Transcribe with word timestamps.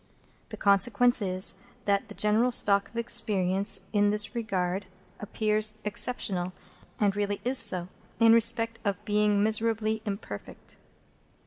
The 0.49 0.57
consequence 0.57 1.21
is, 1.21 1.57
that 1.85 2.07
the 2.07 2.15
general 2.15 2.51
stock 2.51 2.89
of 2.89 2.97
experience 2.97 3.81
in 3.93 4.09
this 4.09 4.33
regard 4.33 4.87
appears 5.19 5.75
exceptional, 5.85 6.53
and 6.99 7.15
really 7.15 7.39
is 7.43 7.59
so, 7.59 7.87
in 8.19 8.33
respect 8.33 8.79
of 8.83 9.05
being 9.05 9.43
miserably 9.43 10.01
imperfect. 10.03 10.77